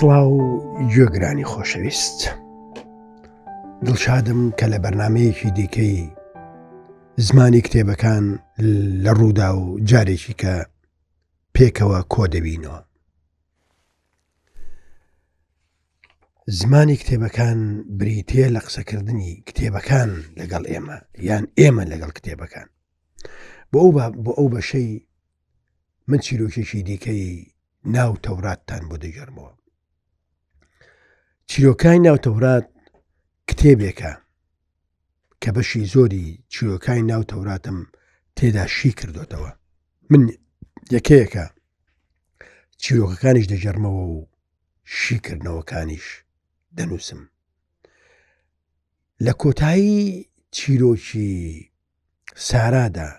[0.00, 0.42] سڵاو و
[0.92, 2.18] گوێگرانی خۆشەویست
[3.86, 5.98] دڵشادم کە لە بەرنمەیەکی دیکەی
[7.26, 8.24] زمانی کتێبەکان
[9.04, 10.54] لە ڕوودا و جارێکی کە
[11.54, 12.80] پێکەوە کۆ دەبینەوە
[16.58, 17.58] زمانی کتێبەکان
[18.00, 20.98] بریتێ لە قسەکردنی کتێبەکان لەگەڵ ئێمە
[21.28, 22.68] یان ئێمە لەگەڵ کتێبەکان
[23.72, 23.90] بۆ ئەو
[24.24, 24.90] بۆ ئەو بەشەی
[26.10, 27.28] من چیرۆکێکی دیکەی
[27.94, 29.59] ناو تەوراتتان بۆ دەگەرمەوە
[31.50, 32.66] چیرۆکای ناوتەورات
[33.48, 34.12] کتێبێکە
[35.42, 37.78] کە بەشی زۆری چیرۆکای ناوتەوراتم
[38.36, 39.50] تێدا شی کردوتەوە
[40.10, 40.22] من
[40.94, 41.44] یەکەیەکە
[42.82, 44.18] چیرۆکەکانیش دەژەرمەوە و
[45.00, 46.06] شیکردنەوەکانیش
[46.76, 47.20] دەنووسم
[49.24, 50.00] لە کۆتایی
[50.56, 51.28] چیرۆکی
[52.48, 53.10] سارادا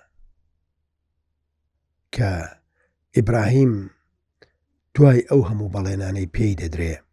[2.16, 2.30] کە
[3.16, 3.72] ئیبراهیم
[4.96, 7.04] دوای ئەو هەموو بەڵێنانەی پێی دەدرێت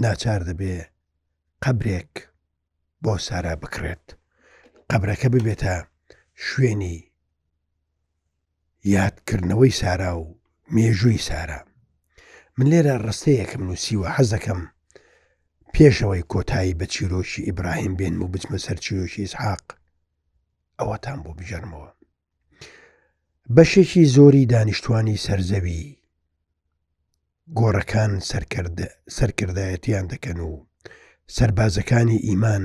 [0.00, 0.88] ناچار دەبێ
[1.64, 2.14] قبرێک
[3.04, 4.04] بۆ سارا بکرێت
[4.92, 5.76] قبرەکە ببێتە
[6.46, 6.98] شوێنی
[8.96, 10.26] یادکردنەوەی سارا و
[10.74, 11.60] مێژووی سارا
[12.58, 14.60] من لێرە ڕستەیەکم نووسیوە حەزەکەم
[15.74, 19.64] پێشەوەی کۆتایی بە چیرۆشی ئیبراهیم بێن و بچمە سەر چیرۆشی ئسحاق
[20.80, 21.90] ئەوەتان بۆ بژەرمەوە
[23.56, 25.97] بەشێکی زۆری دانیشتوانی سەرزەوی
[27.56, 28.12] گۆڕەکان
[29.16, 30.52] سەرکردایەتیان دەکەن و
[31.36, 32.64] سربازەکانی ئیمان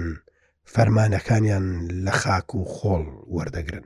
[0.73, 1.65] فەرمانەکانیان
[2.05, 3.85] لە خاک و خۆڵ وەردەگرن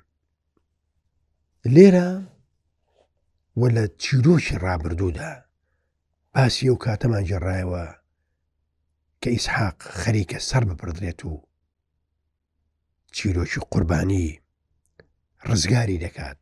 [1.73, 2.09] لێرە
[3.59, 5.31] وە لە چیرۆکی ڕابردوودا
[6.35, 7.85] باسی ئەو کاتەمان جێڕایەوە
[9.21, 11.33] کە ئیسحاق خەریکە سەر بپردرێت و
[13.15, 14.27] چیرۆکی قوربانی
[15.49, 16.41] ڕزگاری دەکات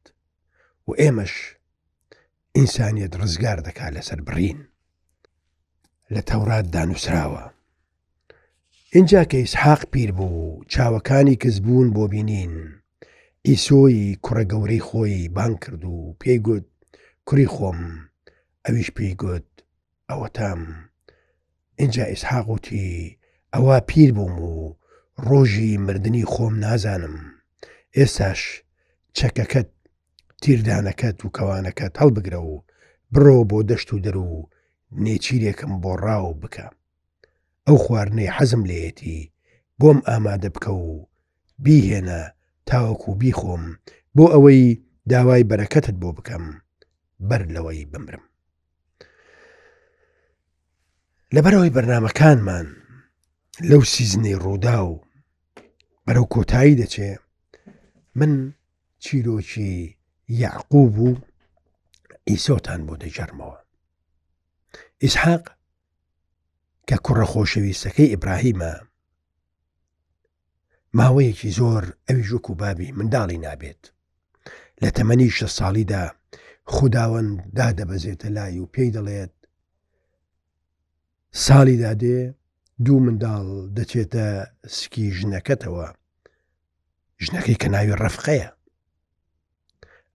[0.88, 1.34] و ئێمەش
[2.58, 4.60] ئینسانیت ڕزگار دەکات لەسەر بڕین
[6.14, 7.46] لە تەورات دانووسراوە
[8.96, 12.54] اینجا کە ئیسحاق پیر بوو چاوەکانی کەسبوون بۆ بینین
[13.48, 16.66] ئیسۆی کوڕە گەورەی خۆی بان کرد و پێی گوت
[17.28, 17.80] کوری خۆم
[18.66, 19.48] ئەویش پێی گوت
[20.10, 20.62] ئەوە تام
[21.82, 22.90] اینجا ئیسحاقوتی
[23.56, 24.54] ئەوە پیر بووم و
[25.28, 27.16] ڕۆژی مردنی خۆم نازانم
[27.98, 28.42] ئێستاش
[29.18, 29.70] چەکەکەت
[30.44, 32.64] تیردانەکەت و کەوانەکەت هەڵبگرە و
[33.14, 34.46] بڕۆ بۆ دەشت و دەرو و
[35.04, 36.68] نێچیرێکم بۆ ڕاو بکە
[37.68, 39.20] ئەو خواردنەی حەزم لێەتی
[39.80, 40.88] بۆم ئامادە بکە و
[41.64, 42.22] بیهێنە
[42.70, 43.64] تاوەکو بیخۆم
[44.16, 44.64] بۆ ئەوەی
[45.12, 46.44] داوای بەرەکەتت بۆ بکەم
[47.30, 48.24] بەر لەوەی بمرم
[51.36, 52.68] لەبەرەوەی بەرنمەکانمان
[53.70, 54.94] لەو سیزنەی ڕوودا و
[56.08, 57.10] بەرەو کۆتایی دەچێ
[58.20, 58.32] من
[59.04, 59.76] چیرۆکی
[60.30, 61.16] یعقوب و
[62.30, 63.58] ئیسۆتان بۆ دەجەرمەوە
[65.04, 65.44] ئیسحاق
[66.88, 68.74] کە کوڕە خۆشەویستەکەی ئیبراهیمە
[70.98, 73.84] ماوەیەکی زۆر ئەوی ژوک و بابی منداڵی نابێت
[74.82, 76.06] لە تەمەنی شە ساڵیدا
[76.74, 79.36] خودداوەند دادەبەزێتە لای و پێی دەڵێت
[81.46, 82.20] ساڵی دادێ
[82.86, 83.48] دوو منداڵ
[83.78, 84.28] دەچێتە
[84.78, 85.88] سکی ژنەکەتەوە
[87.24, 88.50] ژنەکەی کە ناوی ڕفقەیە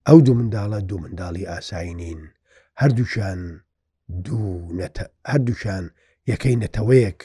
[0.07, 2.21] ئەو دوو منداڵە دوو منداڵی ئاساینین
[2.81, 3.39] هەردووشان
[5.31, 5.83] هەردووشان
[6.31, 7.19] یەکەی نەتەوەیەک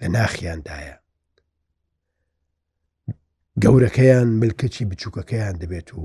[0.00, 0.96] لە ناخیاندایە
[3.64, 6.04] گەورەکەیان ملکەچی بچووکەکەیان دەبێت و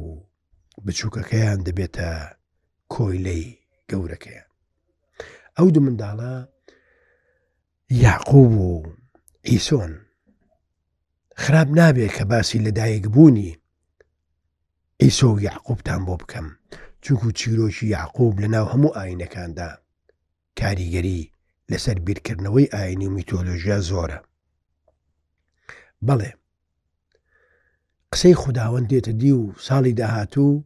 [0.85, 2.09] بچووکەکەیان دەبێتە
[2.93, 3.45] کۆیلەی
[3.91, 4.47] گەورەکەیان
[5.57, 6.33] ئەو دوو منداڵە
[8.03, 8.69] یاقوب و
[9.51, 9.91] ئیسۆن
[11.43, 13.51] خراپ نابێت کە باسی لەدایک بوونی
[15.01, 16.47] ئیسۆ و یعقوبتان بۆ بکەم
[17.03, 19.69] چونکو چیرۆکی یعقوب لەناو هەموو ئاینەکاندا
[20.59, 21.29] کاریگەری
[21.71, 24.19] لەسەر بیرکردنەوەی ئاینی و میتۆلۆژیا زۆرە
[26.07, 26.31] بەڵێ
[28.13, 30.63] قسەی خودداوەند دێتە دی و ساڵی داهاتوو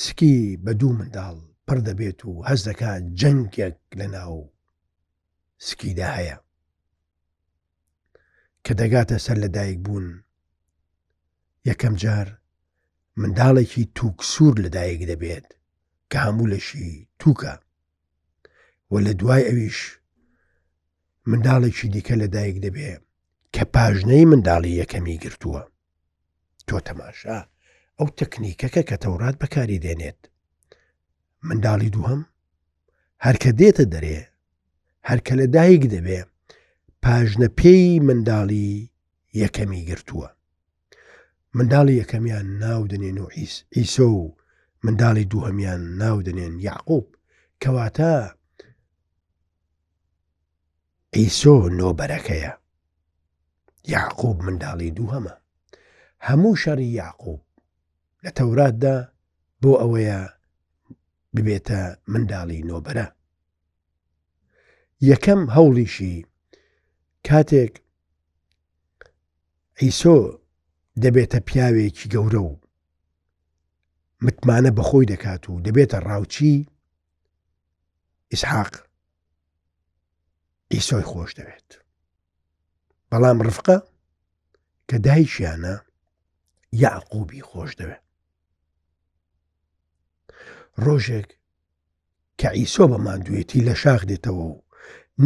[0.00, 1.36] سکی بە دوو منداڵ
[1.66, 4.52] پڕ دەبێت و هەز دەکا جەنگێک لە ناو
[5.66, 6.36] سکیدا هەیە
[8.64, 10.06] کە دەگاتە سەر لەدایک بوون
[11.70, 12.28] یەکەم جار
[13.20, 15.46] منداڵێکی تووکسور لەدایک دەبێت
[16.10, 17.54] کە هەموو لەشی تووکە
[18.90, 19.78] و لە دوای ئەویش
[21.30, 22.90] منداڵێکی دیکە لەدایک دەبێ
[23.54, 25.62] کە پاژنەی منداڵی یەکەمی گرتووە
[26.68, 27.38] تۆ تەماشا
[27.98, 30.20] ئەو تەکنیکەکە کە تەورات بەکاری دێنێت
[31.48, 32.22] منداڵی دووهم
[33.26, 34.20] هەرکە دێتە دەرێ
[35.08, 36.20] هەرکە لەدایک دەبێ
[37.02, 38.70] پاژنە پێی منداڵی
[39.42, 40.28] یەکەمی گرتووە
[41.56, 44.24] منداڵی یەکەمیان ناودنێن و ئیس ئیسۆ و
[44.84, 47.06] منداڵی دووهمیان ناودنێن یعقوب
[47.64, 48.14] کەواتە
[51.16, 52.52] ئیسۆ نۆبەرەکەیە
[53.92, 55.34] یعقوب منداڵی دووهەمە
[56.28, 57.42] هەموو شەڕی یعقوب
[58.24, 58.96] لە تەوراتدا
[59.62, 60.20] بۆ ئەوەیە
[61.36, 61.80] ببێتە
[62.12, 63.06] منداڵی نۆبەرە
[65.10, 66.14] یەکەم هەوڵیشی
[67.28, 67.72] کاتێک
[69.82, 70.18] ئیسۆ
[71.00, 72.56] دەبێتە پیاوێکی گەورە و
[74.24, 76.54] متمانە بەخۆی دەکات و دەبێتە ڕاوچی
[78.32, 78.72] ئیسحاق
[80.72, 81.70] ئیسۆی خۆش دەوێت
[83.10, 83.76] بەڵام ڕفقە
[84.88, 85.74] کە دایکیانە
[86.82, 88.04] یاعقوبی خۆش دەوێت
[90.84, 91.28] ڕۆژێک
[92.40, 94.62] کە ئیسۆ بە مادوێتی لە شاخ دێتەوە و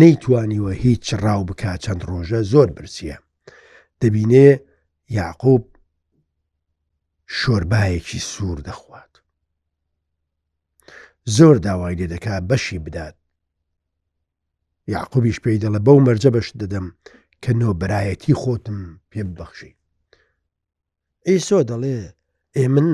[0.01, 3.17] نەیتوانیوە هیچ ڕاو بک چەند ڕۆژە زۆر برسیە
[4.01, 4.49] دەبینێ
[5.09, 5.77] یاقوب
[7.39, 9.13] شۆربایەکی سوور دەخوات
[11.37, 13.17] زۆر داوای لێ دەکا بەشی بدات
[14.95, 16.87] یاقوبیش پێی دەڵە بەو مەرجە بەش دەدەم
[17.43, 18.79] کە نۆبرایەتی خۆتم
[19.11, 19.77] پێ ببەخشی
[21.29, 21.99] ئیسۆ دەڵێ
[22.57, 22.89] ئێ من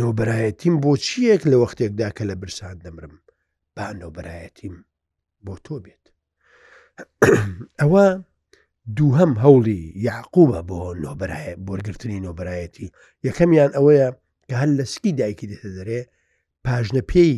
[0.00, 3.14] نۆبرایەتیم بۆ چیەک لە وەختێکدا کە لە برسان دەمرم
[3.76, 4.76] با نۆبرایەتیم
[5.44, 6.04] بۆ تۆ بێت
[7.80, 8.04] ئەوە
[8.96, 12.88] دووهەم هەوڵی یعقوبە بۆ نۆبرایە بۆرگرتنی نۆبرایەتی
[13.28, 14.08] یەکەمیان ئەوەیە
[14.48, 16.00] کە هەل لە سکی دایکی دێتە دەرێ
[16.64, 17.36] پاژنە پێی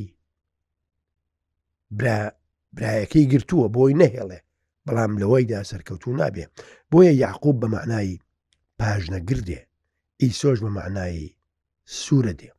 [2.79, 4.39] برایەکەی گرتووە بۆی نەهێڵێ
[4.87, 6.45] بەڵام لەوەیدا سەرکەوتو نابێ
[6.91, 8.21] بۆیە یعقوب بە معنایی
[8.81, 9.61] پاژنە گردێ
[10.23, 11.35] ئیسۆش بە معنایی
[12.01, 12.51] سوورە دێ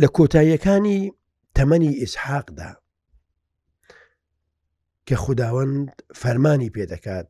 [0.00, 1.00] لە کۆتاییەکانی
[1.56, 2.70] تەمەنی ئیسحاقدا
[5.10, 5.88] کە خودداوەند
[6.22, 7.26] فەرمانی پێدەکات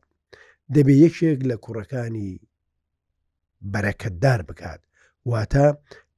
[0.75, 2.31] دەبێ یەکێک لە کوڕەکانی
[3.73, 4.81] بەرەکەتدار بکات
[5.31, 5.67] واتە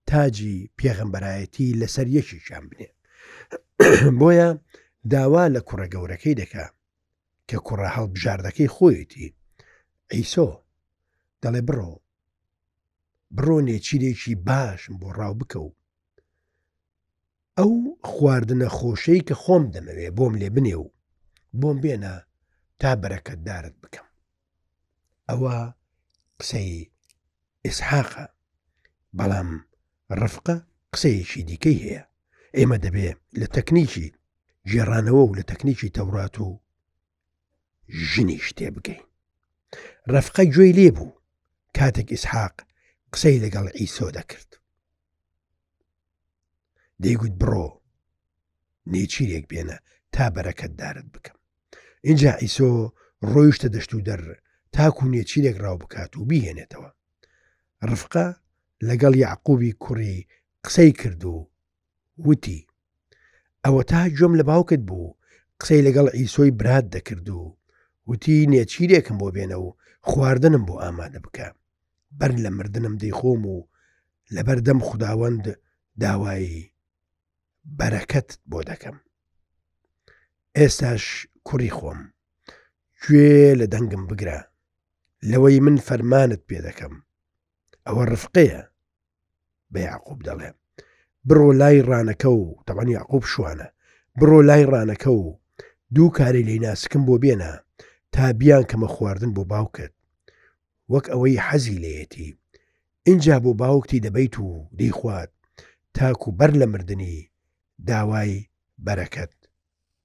[0.09, 2.89] تاجی پێغمبەرایەتی لەسەر یەکیشان بنێ
[4.19, 4.49] بۆیە
[5.11, 6.65] داوا لە کوڕە گەورەکەی دەکا
[7.49, 9.27] کە کوڕە هەڵبژاردەکەی خۆیەتی
[10.11, 10.49] ئەیسۆ
[11.43, 11.91] دەڵێ بڕۆ
[13.35, 15.69] بڕۆ نێچیرێکی باشم بۆ ڕاو بکە و
[17.57, 17.71] ئەو
[18.11, 20.85] خواردنە خۆشەی کە خۆم دەمەوێ بۆم لێ بنێ و
[21.61, 22.13] بۆم بێنە
[22.81, 24.07] تا بەرەکەت دارت بکەم
[25.29, 25.55] ئەوە
[26.39, 26.71] قسەی
[27.67, 28.25] ئسحاقە
[29.17, 29.49] بەڵام
[30.19, 30.55] ڕفقە
[30.93, 32.03] قسەیەکی دیکەی هەیە
[32.57, 33.09] ئێمە دەبێ
[33.39, 34.07] لە تەکنیکی
[34.71, 36.47] ژێڕانەوە و لە تەکنیکی تەورات و
[38.11, 39.03] ژنی شتێ بگەین
[40.13, 41.11] ڕفقە گوێی لێبوو
[41.77, 42.55] کاتێک ئسحاق
[43.13, 44.49] قسەی لەگەڵ ئیسۆ دەکرد
[47.03, 47.67] دەیگوت بڕۆ
[48.91, 49.77] نێچیرێک بێنە
[50.13, 51.37] تا بەرەکەت دارت بکەم
[52.07, 52.69] اینجا ئیسۆ
[53.33, 54.21] ڕۆیشتە دەشت و دەر
[54.75, 56.89] تاکو نێچیرێک ڕاو بکات و بیهێنێتەوە
[57.89, 58.27] ڕفقە
[58.87, 60.17] لەگەڵ یعقوبی کوڕی
[60.65, 61.35] قسەی کرد و
[62.27, 62.59] وتی
[63.65, 65.15] ئەوە تا جۆم لە باوکت بوو
[65.61, 67.43] قسەی لەگەڵ ئیسۆی برات دەکرد و
[68.07, 69.67] وتی نێچیرێکم بۆ بێنە و
[70.09, 71.47] خواردنم بۆ ئامادە بکە
[72.19, 73.57] بەر لە مردنم دەیخۆم و
[74.35, 75.45] لەبەردەم خداوەند
[76.03, 76.69] داوایی
[77.79, 78.97] بەرەکەت بۆ دەکەم
[80.57, 81.05] ئێستاش
[81.47, 81.99] کوڕی خۆم
[83.01, 84.39] کوێ لە دەنگم بگرە
[85.29, 86.93] لەوەی من فەرمانت پێ دەکەم
[87.85, 88.61] ئەوە ڕفقەیە
[89.71, 90.49] بە یعقوب دەڵێ
[91.27, 93.67] بڕۆ لای ڕانەکە و تەوان یعقوب شوانە
[94.19, 95.25] بڕۆ لای ڕانەکە و
[95.95, 97.51] دوو کاری لی ناسکم بۆ بێنە
[98.13, 99.93] تا بیان کەمە خواردن بۆ باوکت
[100.93, 102.27] وەک ئەوەی حەزی لێەتی
[103.07, 104.47] اینجا بۆ باوکتی دەبیت و
[104.79, 105.31] دەیخوات
[105.95, 107.15] تاکو بەر لە مردنی
[107.89, 108.33] داوای
[108.85, 109.33] بەرەکەت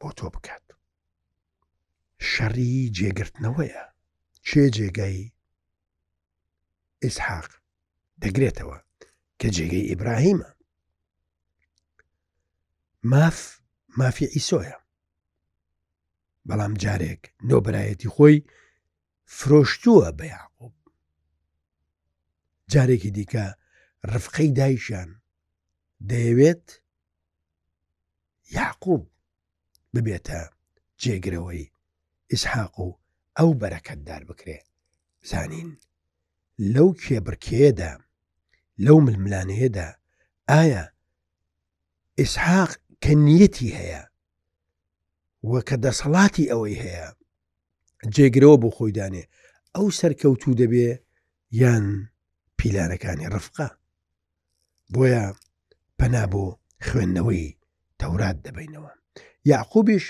[0.01, 0.65] بۆ تۆ بکات
[2.31, 3.85] شەڕی جێگرتنەوەیە
[4.47, 5.21] چێ جێگەی
[7.03, 7.51] ئیسحاق
[8.23, 8.79] دەگرێتەوە
[9.41, 10.51] کە جێگەی ئیبراهیمە
[13.11, 13.39] ماف
[13.99, 14.77] مافی ئیسۆیە
[16.49, 18.37] بەڵام جارێک نۆبرایەتی خۆی
[19.37, 20.75] فرۆشتووە بە یاقوب
[22.73, 23.47] جارێکی دیکە
[24.13, 25.11] ڕفقەی دایشان
[26.11, 26.67] دەیەوێت
[28.57, 29.03] یاقوب
[29.95, 30.41] ببێتە
[31.03, 31.65] جێگرەوەی
[32.33, 32.93] ئیسحاق و
[33.39, 34.59] ئەو بەرەکەتدار بکرێ
[35.31, 35.69] زانین
[36.75, 37.93] لەو کێبرکێدا
[38.85, 39.89] لەو ململانەیەدا
[40.51, 40.85] ئایا
[42.19, 42.71] ئیسحاق
[43.03, 44.03] کە نیەتی هەیە
[45.51, 47.09] وە کە دەسەڵاتی ئەوەی هەیە
[48.15, 49.25] جێگرەوە بۆ خۆیدانێ
[49.75, 50.89] ئەو سەرکەوتوو دەبێ
[51.63, 51.87] یان
[52.59, 53.69] پیلانەکانی ڕفقا
[54.93, 55.25] بۆیە
[55.99, 56.45] پەنا بۆ
[56.87, 57.47] خوێندنەوەی
[58.01, 58.93] تەورات دەبینەوە
[59.51, 60.05] یاعقوبیش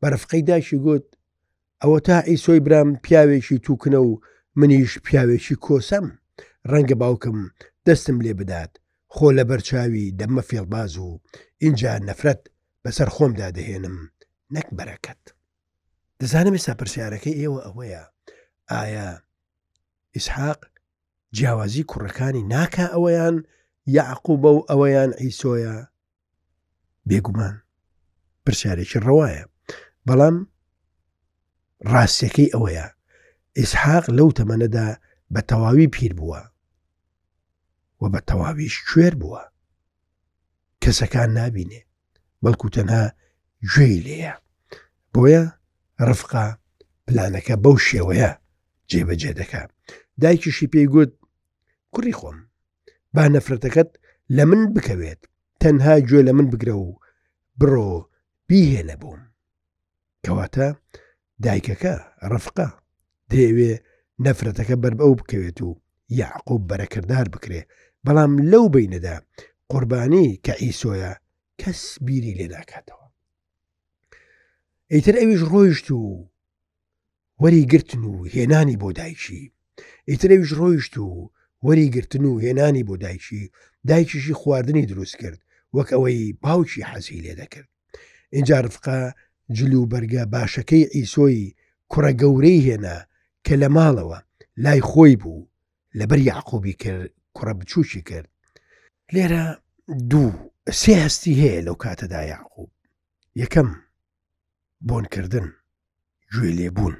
[0.00, 1.06] بەرفقەی داشی گوت
[1.84, 4.20] ئەوە تا ئیسۆی برام پیاوێکی تووکنە و
[4.56, 6.06] منیش پیاوێکی کۆسەم
[6.70, 7.38] ڕەنگە باوکم
[7.88, 8.72] دەستم لێ بدات
[9.14, 11.20] خۆ لە بەرچاوی دەمە فێڵباز و
[11.64, 12.40] اینجا نەفرەت
[12.84, 13.96] بەسەر خۆمدا دەهێنم
[14.54, 15.22] نەک بەرەکەت
[16.20, 18.02] دەزانم ئێستا پرسیارەکەی ئێوە ئەوەیە
[18.70, 19.08] ئایا
[20.14, 20.60] ئیسحاق
[21.36, 23.36] جیاوازی کوڕەکانی ناکە ئەوەیان
[23.98, 25.76] یعقوبە و ئەوەیان ئیسۆیە
[27.08, 27.54] بێگومان
[28.44, 29.44] پرسیارێکی ڕەوایە
[30.08, 30.36] بەڵام
[31.92, 32.86] ڕاستیەکەی ئەوەیە
[33.58, 34.88] ئیسحاق لەو تەمەنەدا
[35.34, 36.42] بە تەواوی پیر بووە
[38.00, 39.42] و بە تەواویش کوێر بووە
[40.82, 41.80] کەسەکان نابینێ
[42.42, 43.04] بەڵکو تەنها
[43.70, 44.32] گوێی لێە
[45.12, 45.42] بۆیە
[46.08, 46.46] ڕفقا
[47.06, 48.30] پلانەکە بەو شێوەیە
[48.90, 49.62] جێبەجێ دەکە
[50.22, 51.12] دایکیشی پێیگوت
[51.92, 52.38] کوڕی خۆم
[53.14, 53.90] با نەفرەتەکەت
[54.36, 55.20] لە من بکەوێت
[55.60, 56.98] تەنها گوێ لە من بگرە و
[57.60, 57.88] بڕۆ
[58.48, 59.22] بیهێنە بووم
[60.24, 60.68] کەواتە
[61.42, 61.94] دایکەکە
[62.32, 62.68] ڕفقە
[63.30, 63.72] دەیەوێ
[64.24, 65.70] نەفرەتەکە بربە و بکەوێت و
[66.20, 67.60] یعقوب بەرەکردار بکرێ
[68.06, 69.16] بەڵام لەو بینەدا
[69.70, 71.12] قوربانی کە ئیسۆیە
[71.60, 73.06] کەس بیری لێ ناکاتەوە
[74.92, 76.00] ئیتر ئەویش ڕۆیشت و
[77.42, 79.42] وەری گرتن و هێنانی بۆ دایکی
[80.10, 81.06] ئیتر ئەویش ڕۆیشت و
[81.66, 83.42] وەری گرتن و هێنانی بۆ دایکی
[83.90, 85.38] دایکیشی خواردنی دروست کرد
[85.76, 87.68] وەک ئەوەی باوکی حەزی لێ دەکرد
[88.36, 89.00] اینجا رفقا
[89.52, 91.42] جلوبەرگە باشەکەی ئیسۆی
[91.92, 92.96] کوڕە گەورەی هێنا
[93.44, 94.18] کە لە ماڵەوە
[94.64, 95.48] لای خۆی بوو
[95.98, 98.28] لەبەر یعقوبی کرد کوڕە بچوشی کرد
[99.14, 99.44] لێرە
[100.10, 100.30] دوو
[100.80, 102.70] سێ هەستی هەیە لەو کاتەدا یعقوب
[103.42, 103.68] یەکەم
[104.88, 105.48] بۆنکردن
[106.34, 106.94] گوێ لێبوون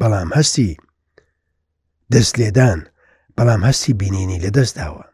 [0.00, 0.70] بەڵام هەستی
[2.12, 2.80] دەست لێدان
[3.36, 5.04] بەڵام هەستی بینینی لە دەستداوە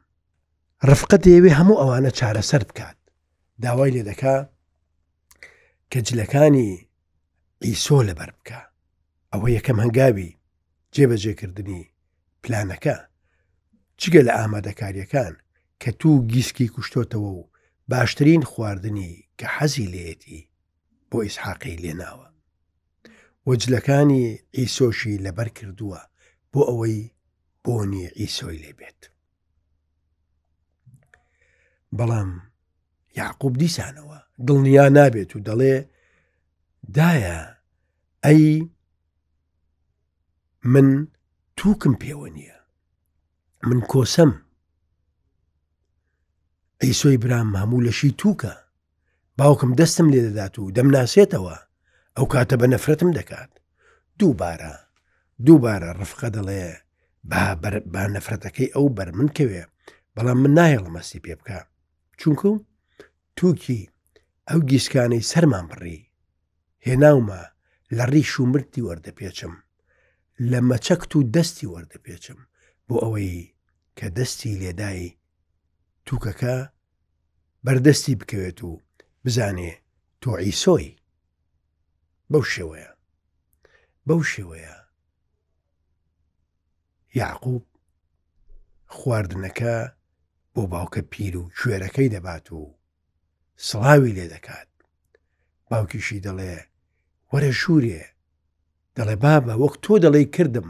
[0.88, 2.98] ڕفقت دەیەوێ هەموو ئەوانە چارەسەر بکات
[3.62, 4.46] داوای لێ دەکات
[5.92, 6.70] کە جلەکانی
[7.66, 8.60] ئیسۆ لەبەر بکە
[9.32, 10.30] ئەوە یەکەم هەنگاوی
[10.94, 11.82] جێبەجێکردنی
[12.42, 12.96] پلانەکە
[14.00, 15.34] چگە لە ئامادەکاریەکان
[15.82, 17.48] کە تو گیسکی کوشتۆتەوە و
[17.90, 20.38] باشترین خواردنی کە حەزی لێتی
[21.10, 22.26] بۆ ئیسحاقی لێناوە
[23.48, 24.24] وەجلەکانی
[24.58, 26.00] ئیسۆشی لەبەر کردووە
[26.52, 26.98] بۆ ئەوەی
[27.64, 29.00] بۆنی ئیسۆی لێبێت
[31.98, 32.30] بەڵام
[33.20, 35.76] یعقوب دیسانەوە دڵنیا نابێت و دەڵێ
[36.96, 37.38] دایە
[38.24, 38.44] ئەی
[40.72, 40.88] من
[41.58, 42.58] تووکم پێوە نییە
[43.68, 44.32] من کۆسم
[46.80, 48.54] ئەی سۆی برام ماموو لەشی تووکە
[49.38, 51.56] باوکم دەستم لێ دەدات و دەمناسێتەوە
[52.16, 53.52] ئەو کاتە بە نەفرەتم دەکات
[54.18, 54.74] دووبارە
[55.46, 56.64] دووبارە ڕفقە دەڵێ
[57.92, 59.62] با نەفرەتەکەی ئەو بەر منکەوێ
[60.16, 61.58] بەڵام من نایەڵ مەسی پێ بکە
[62.20, 62.50] چونکو
[63.40, 63.78] تووکی
[64.50, 66.00] ئەو گیسکانەی سەرمان بڕی
[66.86, 67.42] هێناومە
[67.96, 69.54] لە ڕیش و مرتی وەردەپێچم
[70.50, 72.40] لە مەچەکت و دەستی وەردەپێچم
[72.86, 73.40] بۆ ئەوەی
[73.98, 75.16] کە دەستی لێدایی
[76.06, 76.56] تووکەکە
[77.64, 78.70] بەردەستی بکەوێت و
[79.24, 79.72] بزانێ
[80.22, 80.88] تۆ ئیسۆی
[82.30, 82.90] بەو شێوەیە
[84.08, 84.76] بەو شێوەیە
[87.20, 87.64] یاعقوب
[88.96, 89.74] خواردنەکە
[90.54, 92.60] بۆ باوکە پیر و کوێرەکەی دەبات و
[93.68, 94.70] سڵاوی لێ دەکات
[95.70, 96.56] باوکیشی دەڵێ
[97.32, 98.02] وەرە ژوورێ
[98.96, 100.68] دەڵێ بابە وەک تۆ دەڵێ کردم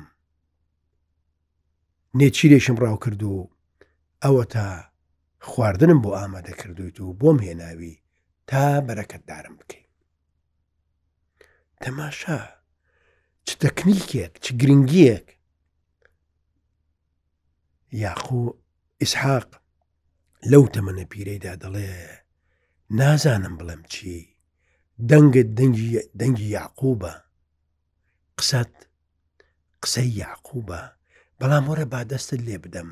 [2.19, 3.37] نێچیرێشم ڕاو کرد و
[4.25, 4.67] ئەوە تا
[5.49, 7.95] خواردنم بۆ ئامادە کردویت و بۆم هێناوی
[8.49, 9.89] تا بەرەکەتدارم بکەین
[11.83, 12.39] تەماشا
[13.47, 15.27] چ تەکنیکێک چ گرنگیەک
[18.03, 18.45] یاخۆ
[19.01, 19.49] ئیسحاق
[20.51, 21.89] لەو تەمەنە پیرەیدا دەڵێ
[22.99, 24.35] نازانم بڵێم چی
[25.11, 25.49] دەنگت
[26.21, 27.13] دەنگی یاقوبە
[28.39, 28.73] قسەت
[29.83, 30.81] قسەی یاقوبە
[31.41, 32.91] بەڵام وەرە با دەستت لێ بدەم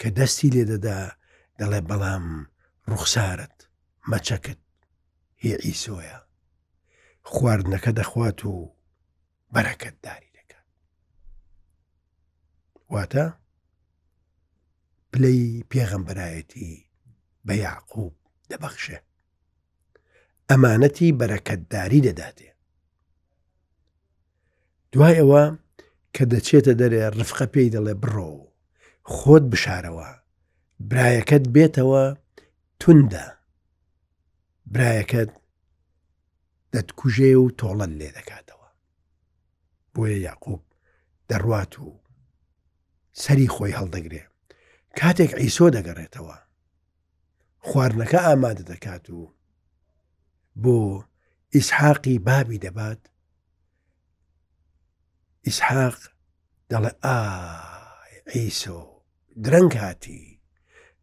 [0.00, 1.00] کە دەستی لێدەدا
[1.58, 2.26] دەڵێ بەڵام
[2.90, 3.56] ڕوخسارت
[4.10, 4.60] مەچەکت
[5.44, 6.18] هێ ئیسۆیە
[7.30, 8.54] خواردنەکە دەخوات و
[9.54, 10.68] بەرەکەت داری دەکات
[12.92, 13.24] واتە
[15.12, 16.70] پلەی پێغەمبەرایەتی
[17.46, 18.14] بە یاقوب
[18.50, 19.07] دەبەخشێت
[20.52, 22.50] ئەمانەتی بەرەکەتداری دەداتێ
[24.92, 25.42] دوای ئەوە
[26.14, 28.30] کە دەچێتە دەرێ ڕفقە پێی دەڵێ بڕۆ
[29.14, 30.08] خۆت بشارەوە
[30.90, 32.04] برایەکەت بێتەوە
[32.80, 33.26] توندە
[34.72, 35.30] برایەکەت
[36.72, 38.68] دەتکوژێ و تۆڵەن لێ دەکاتەوە
[39.94, 40.62] بۆیە یاقوب
[41.30, 41.88] دەڕوات و
[43.22, 44.22] سەری خۆی هەڵدەگرێ
[44.98, 46.36] کاتێک ئەیسۆ دەگەڕێتەوە
[47.68, 49.18] خواردنەکە ئامادە دەکات و
[50.62, 51.04] بۆ
[51.54, 53.00] ئیسحاقی بابی دەبات
[55.46, 55.96] ئیسحاق
[56.70, 57.18] دەڵێ ئا
[58.36, 58.80] ئیسۆ
[59.44, 60.22] درەنگ هاتی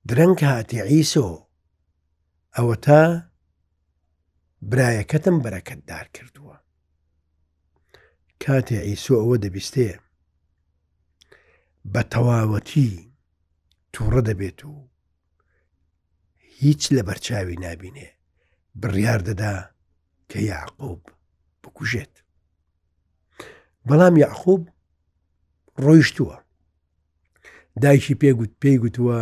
[0.10, 1.28] درەنگ هاتی ئیسۆ
[2.56, 3.02] ئەوە تا
[4.70, 6.58] برایەکەتم بەرەکەتدار کردووە
[8.44, 9.90] کاتێ ئیسۆ ئەوە دەبیستێ
[11.94, 12.92] بە تەواوەتی
[13.94, 14.76] تووڕە دەبێت و
[16.62, 18.08] هیچ لە بەرچاوی نابینێ
[18.82, 19.56] بڕیار دەدا
[20.30, 21.02] کە یاعقوب
[21.62, 22.16] بکوژێت
[23.88, 24.62] بەڵام یاعخوب
[25.86, 26.38] ڕۆیشتووە
[27.82, 29.20] دایکی پێگوت پێی گوتووە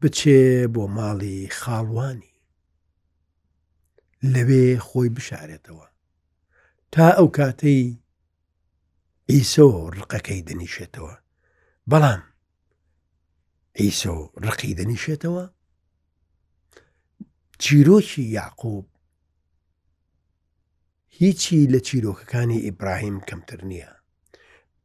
[0.00, 0.40] بچێ
[0.74, 2.34] بۆ ماڵی خاڵوانی
[4.34, 5.86] لەوێ خۆی بشارێتەوە
[6.92, 7.84] تا ئەو کاتەی
[9.30, 11.14] ئیسۆ ڕقەکەی دەنیشێتەوە
[11.90, 12.22] بەڵام
[13.80, 15.44] ئیسۆ ڕقی دەنیشێتەوە
[17.62, 18.86] چیرۆکی یاقوب
[21.18, 23.92] هیچی لە چیرۆکەکانی ئیبراهیم کەمتر نییە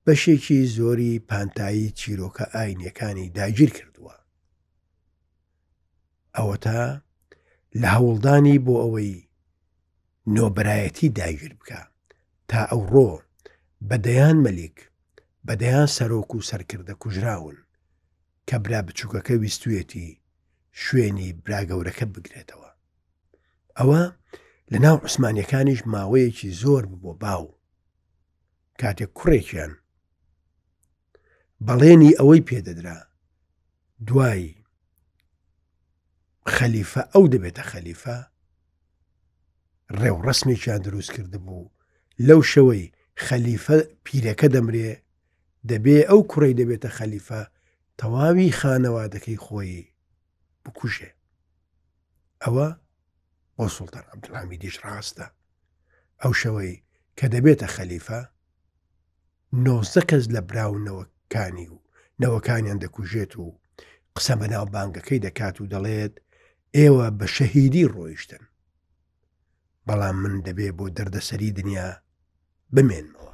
[0.06, 4.18] بەشێکی زۆری پانتایی چیرۆکە ئاینەکانی داگیر کردووە
[6.36, 6.84] ئەوە تا
[7.82, 9.28] لە هەوڵدانی بۆ ئەوەی
[10.36, 11.82] نۆبرایەتی داگیر بکە
[12.50, 13.10] تا ئەو ڕۆ
[13.90, 14.78] بەدەیان مەلیک
[15.48, 17.58] بەدەیان سەرۆک و سەرکردە کوژراون
[18.48, 20.10] کە برا بچووکەکە ویستویەتی
[20.84, 22.72] شوێنی براگەورەکە بگرێتەوە
[23.78, 24.04] ئەوە
[24.72, 27.46] لە ناو عوسمانیەکانیش ماوەیەکی زۆر بۆ باو
[28.82, 29.72] کاتێک کوڕێکیان
[31.66, 33.00] بەڵێنی ئەوەی پێدەدرا
[34.08, 34.50] دوایی
[36.56, 38.18] خەلیفە ئەو دەبێتە خەلیفە
[40.00, 41.72] ڕێوڕسمێکیان دروست کرده بوو
[42.28, 42.86] لەو شەوەی
[43.26, 44.92] خەلیفە پیرەکە دەمرێ
[45.70, 47.42] دەبێ ئەو کوڕی دەبێتە خەلیفە
[48.00, 49.74] تەواوی خانەوادەکەی خۆی
[50.68, 51.10] بکوژێ
[52.44, 52.68] ئەوە
[53.58, 55.26] بۆ سوڵتەر ئەبدڵامی دیش ڕاستە
[56.22, 56.74] ئەو شەوەی
[57.18, 58.22] کە دەبێتە خەلیفە
[59.64, 61.78] نۆزە کەس لە براونەوەکانی و
[62.22, 63.46] نەوەکانیان دەکوژێت و
[64.16, 66.14] قسە بەناو بانگەکەی دەکات و دەڵێت
[66.78, 68.44] ئێوە بە شەهیدی ڕۆیشتن
[69.88, 71.90] بەڵام من دەبێ بۆ دەردەسەری دنیا
[72.76, 73.34] بمێنمەوە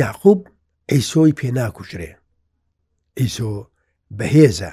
[0.00, 0.40] یاخوب
[0.90, 2.12] ئەیسۆی پێ ناکوژرێ
[3.18, 3.50] ئەیسۆ
[4.18, 4.72] بەهێزە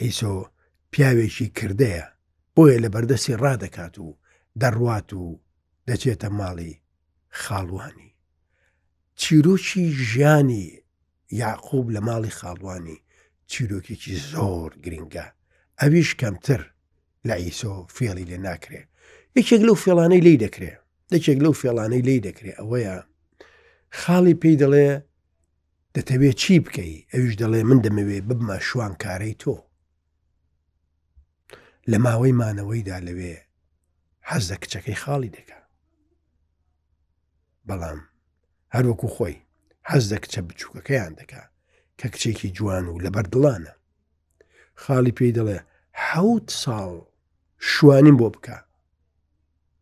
[0.00, 0.34] ئەیسۆ
[0.92, 2.04] پیاوێکی کردەیە
[2.54, 4.08] بۆیە لە بەردەسی ڕادەکات و
[4.60, 5.24] دەڕوات و
[5.88, 6.80] دەچێتە ماڵی
[7.42, 8.10] خاڵوانی
[9.20, 10.66] چیرۆکی ژیانی
[11.42, 12.98] یاقوب لە ماڵی خاڵوانی
[13.50, 15.26] چیرۆکێکی زۆر گرنگە
[15.80, 16.62] ئەویش کەمتر
[17.28, 18.82] لە ئیسۆ فێڵی لێ ناکرێ
[19.38, 20.72] یەکێک لەو فێڵانەی لی دەکرێ
[21.12, 22.96] دەچێک لەو فێڵانەی لی دەکرێ ئەوەیە
[24.00, 24.88] خاڵی پێی دەڵێ
[25.94, 29.56] دەتەوێت چی بکەی ئەویش دەڵێ من دەمەوێ ببمە شوان کارەی تۆ
[31.92, 33.34] لە ماوەی مانەوەیدا لەوێ
[34.28, 35.60] حەز لە کچەکەی خاڵی دەکا
[37.68, 38.00] بەڵام
[38.74, 39.36] هەروەکو خۆی
[39.90, 41.42] حەز لە کچە بچووکەکەیان دەکا
[41.98, 43.74] کە کچێکی جوان و لە بەردڵانە
[44.82, 45.58] خاڵی پێی دەڵێ
[46.08, 46.92] حوت ساڵ
[47.70, 48.58] شوانیم بۆ بکە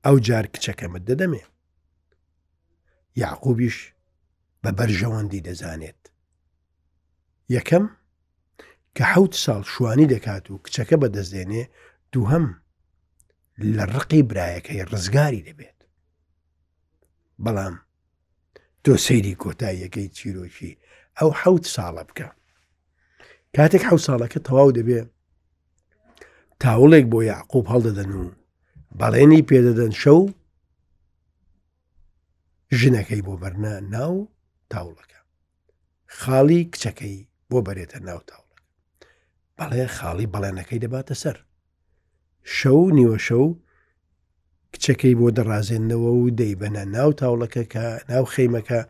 [0.05, 1.45] ئەو جار کچەکەمت دەدەمێ
[3.23, 3.77] یعقوبیش
[4.63, 6.03] بە بەرژەوەندی دەزانێت
[7.57, 7.85] یەکەم
[8.97, 11.65] کە حوت ساڵ شوانی دەکات و کچەکە بەدەستێنێ
[12.13, 12.47] دووهم
[13.77, 15.79] لە ڕقی برایەکەی ڕزگاری دەبێت
[17.45, 17.75] بەڵام
[18.85, 20.73] تۆ سەیری کۆتاییەکەی چیرۆکی
[21.19, 22.29] ئەو حەوت ساڵە بکە
[23.57, 25.01] کاتێک حەو ساڵەکە تەواو دەبێ
[26.63, 28.25] تاوڵێک بۆ یعقوب هەڵدەدەن و
[29.01, 30.21] بەڵێنی پێدەدەن شەو
[32.79, 34.15] ژنەکەی بۆ بەرنا ناو
[34.73, 35.21] تاوڵەکە
[36.21, 37.17] خاڵی کچەکەی
[37.51, 38.65] بۆ بەرێتە ناو تاوڵەکە
[39.59, 41.37] بەڵێ خاڵی بەڵێنەکەی دەباتە سەر
[42.57, 43.45] شەو نیوە شەو
[44.75, 48.81] کچەکەی بۆ دەڕازێنەوە و دەیبەنە ناو تاوڵەکە کە ناو خەیمەکە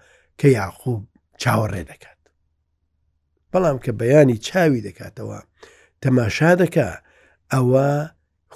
[0.41, 1.03] کە یاخوب
[1.43, 2.21] چاوەڕێ دەکات
[3.51, 5.39] بەڵام کە بەیانی چاوی دەکاتەوە
[6.03, 6.91] تەماشا دەکا
[7.53, 7.89] ئەوە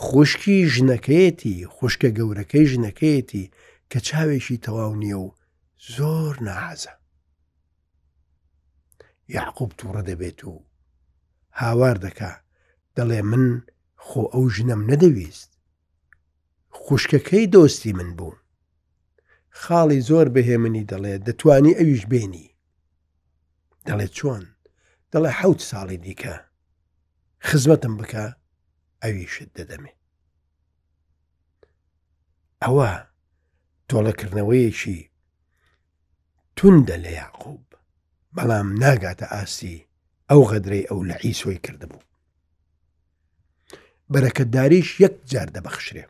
[0.04, 3.44] خوشکی ژنەکەیەتی خوشکە گەورەکەی ژنەکەیەتی
[3.90, 5.28] کە چاوێکی تەواو نییە و
[5.96, 6.92] زۆر نازە
[9.37, 10.54] یعقوب تووڕە دەبێت و
[11.61, 12.32] هاوار دەکا
[12.96, 13.44] دەڵێ من
[14.07, 15.51] خۆ ئەو ژنەم نەدەویست
[16.83, 18.35] خوشکەکەی دۆستی من بوو
[19.61, 22.47] خاڵی زۆر بەهێمنی دەڵێ دەتوانی ئەویش بێنی
[23.87, 24.45] دەڵێ چۆن
[25.12, 26.35] دەڵێ حوت ساڵی دیکە
[27.47, 28.25] خزمەتم بکە
[29.03, 29.92] ئەویشت دەدەمێ
[32.62, 32.90] ئەوە
[33.88, 35.01] تۆڵەکردنەوەیەکی
[36.57, 37.64] توندە لە یاقوب
[38.37, 39.77] بەڵام ناگاتە ئاسی
[40.31, 42.03] ئەو غەدرەی ئەو لە عیسۆی کردبوو
[44.12, 46.05] بەرەکەتداریش یەک جار دەبەخشرێ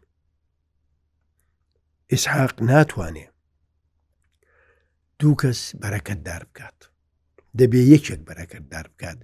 [2.10, 3.26] ئیسحاق ناتوانێ
[5.20, 6.78] دوو کەس بەرەکەتدار بکات
[7.58, 9.18] دەبێ یەکێک بەرەکەتدار بکات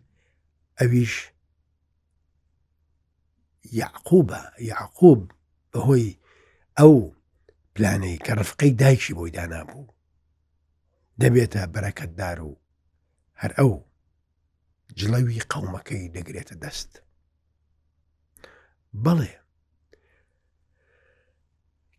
[0.79, 1.15] ئەویش
[3.81, 5.21] یعقوبە یعقوب
[5.73, 6.09] بەهۆی
[6.79, 6.97] ئەو
[7.75, 9.93] پلانەی کە ڕفقەی دایکی بۆی دانابوو
[11.23, 12.53] دەبێتە بەرەکەتدار و
[13.41, 13.73] هەر ئەو
[14.99, 16.93] جڵەوی قەومەکەی دەگرێتە دەست
[19.05, 19.33] بڵێ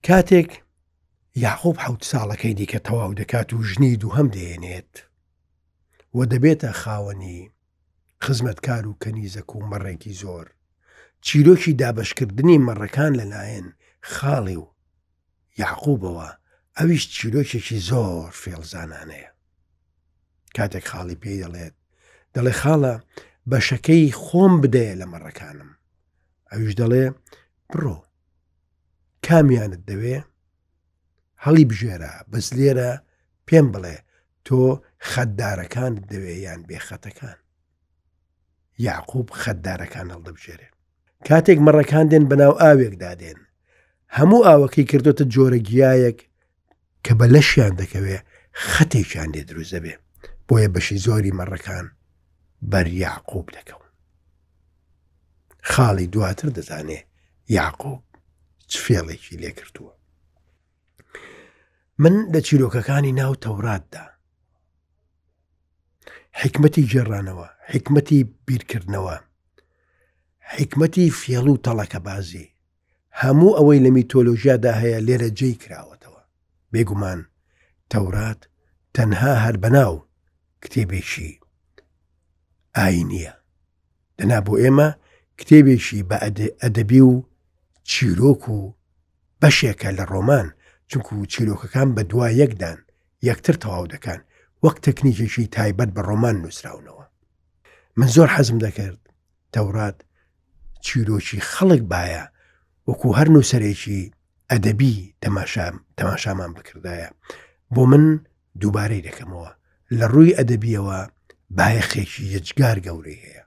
[0.06, 0.50] کاتێک
[1.44, 4.94] یاخۆب حوت ساڵەکەی دیکە تەواو دەکات و ژنی دوو هەم دێنێت
[6.16, 7.40] و دەبێتە خاوەنی
[8.24, 10.48] خزمەتکار و کەنیزەک و مەڕێکی زۆر
[11.26, 13.68] چیرۆکی دابشکردنی مەڕەکان لەلایەن
[14.12, 14.66] خاڵی و
[15.62, 16.30] یاعقوبەوە
[16.78, 19.30] ئەویش چیرۆکێکی زۆر فێڵزانانەیە
[20.58, 21.76] کاتێک خاڵی پێی دەڵێت
[22.34, 22.94] دەڵێ خاڵە
[23.50, 25.70] بەشەکەی خۆم بدەیە لە مەڕەکانم
[26.54, 27.06] ئەوش دەڵێ
[27.72, 27.98] بڕۆ
[29.28, 30.18] کامیانت دەوێ
[31.44, 32.92] هەڵی بژێرە بەس لێرە
[33.48, 33.96] پێم بڵێ
[34.48, 34.62] تۆ
[35.12, 37.38] خەددارەکانت دەوێ یان بێخەتەکان
[38.88, 40.70] یاقوب خەددارەکان هەڵدەبژێرێ
[41.28, 43.40] کاتێک مەڕەکان دێن بەناو ئاوێکدا دێن
[44.18, 46.20] هەموو ئاوەکەی کردوتە جۆرە گیایەک
[47.06, 48.18] کە بە لەشیان دەکەوێ
[48.72, 49.94] خەتێکیان لێ دروزە بێ
[50.48, 51.86] بۆیە بەشی زۆری مەڕەکان
[52.72, 53.83] بەر یاقوب دەکەوت
[55.72, 57.00] خاڵی دواتر دەزانێ
[57.58, 57.96] یاقۆ
[58.84, 59.94] فێڵێکی لێ کردووە
[62.04, 64.06] من لە چیرۆکەکانی ناو تەوراتدا
[66.42, 69.18] حکمەتی گێڕانەوە حکمەتی بیرکردنەوە
[70.56, 72.54] حکمەتی فێڵ و تەڵەکە بازی
[73.22, 76.24] هەموو ئەوەی لە میتۆلۆژیادا هەیە لێرە جێی کراوەتەوە
[76.74, 77.20] بێگومان
[77.92, 78.42] تەورات
[78.96, 79.96] تەنها هەر بەناو
[80.62, 81.32] کتێبێکی
[82.78, 83.34] ئاینیە
[84.18, 84.90] دەنا بۆ ئێمە
[85.40, 86.18] کتێبێکی بە
[86.62, 87.24] ئەدەبی و
[87.92, 88.74] چیرۆک و
[89.42, 90.48] بەشێکە لە ڕۆمان
[90.90, 92.80] چونکو چیرۆکەکان بە دوای یەکدان
[93.28, 94.20] یەکتر تەواو دەکەن
[94.64, 97.06] وەک تەکنیکێکی تایبەت بە ڕۆمان نووسراونەوە
[98.00, 99.02] من زۆر حەزم دەکرد
[99.56, 99.98] تەورات
[100.86, 102.24] چیرۆکی خەڵک باە
[102.88, 104.02] وەکو هەر نووسەرێکی
[104.52, 104.96] ئەدەبی
[105.98, 107.10] تەماشامان بکردایە
[107.74, 108.06] بۆ من
[108.62, 109.50] دووبارەی دەکەمەوە
[109.98, 111.00] لە ڕووی ئەدەبیەوە
[111.58, 113.43] بایەخێکی یەجگار گەورەی هەیە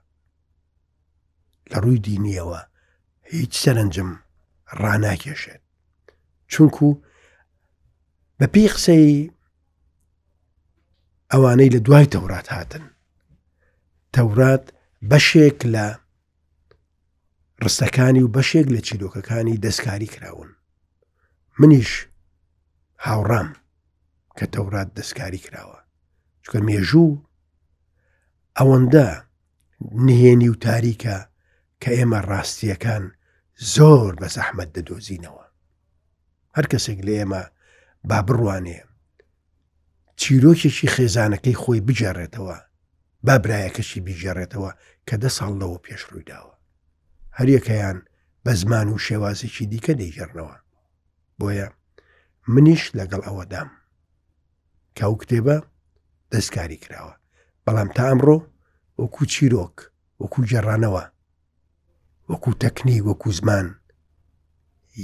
[1.71, 2.59] لە ڕووی دینیەوە
[3.31, 4.07] هیچ سەرنجم
[4.81, 5.61] ڕناکێشێت
[6.51, 6.87] چونکو
[8.39, 9.11] بە پێی قسەی
[11.31, 12.83] ئەوانەی لە دوای تەورات هاتن
[14.15, 14.63] تەورات
[15.11, 15.85] بەشێک لە
[17.63, 20.49] ڕستەکانی و بەشێک لە چیرۆکەکانی دەستکاری کراون
[21.59, 21.91] منیش
[23.05, 23.49] هاوڕام
[24.39, 25.79] کە تەورات دەستکاری کراوە
[26.45, 27.11] چکە مێژوو
[28.57, 29.07] ئەوەندە
[30.07, 31.15] نهێنی و تاریکە
[31.83, 33.03] کە ئێمە ڕاستیەکان
[33.75, 35.45] زۆر بە زەحمد دەدۆزینەوە
[36.55, 37.43] هەر کەسێک لە ئێمە
[38.09, 38.79] با بڕوانێ
[40.19, 42.57] چیرۆکێکی خێزانەکەی خۆی بجارڕێتەوە
[43.25, 44.71] بابرایەکەشی بیژێڕێتەوە
[45.07, 46.53] کە دە ساڵ لەوە پێش ڕوویداوە
[47.37, 47.97] هەریەکەیان
[48.45, 50.55] بە زمان و شێوازێکی دیکە دەیژێڕنەوە
[51.39, 51.67] بۆیە
[52.53, 53.69] منیش لەگەڵ ئەوەدام
[54.97, 55.57] کەو کتێبە
[56.31, 57.13] دەستکاری کراوە
[57.65, 58.37] بەڵام تا ئەمڕۆ
[59.01, 59.77] وەکو چیرۆک
[60.21, 61.03] وەکو جێڕانەوە
[62.31, 63.67] وەکو تەکنی وەکو زمان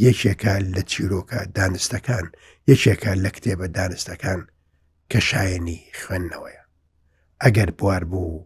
[0.08, 2.26] یەکێکە لە چیرۆکە دانستەکان
[2.70, 4.42] یەکێکە لە کتێبە دانستەکان
[5.12, 6.64] کە شایەنی خوێندنەوەیە
[7.44, 8.46] ئەگەر بوار بوو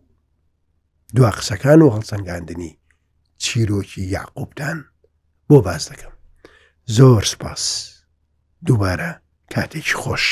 [1.16, 2.74] دوا قسەکان و هەڵسەنگاندنی
[3.44, 4.78] چیرۆکی یاقوبتان
[5.50, 6.14] بۆ باز دەکەم
[6.98, 7.64] زۆر سپاس
[8.66, 9.12] دووبارە
[9.54, 10.26] کاتێکی خۆش.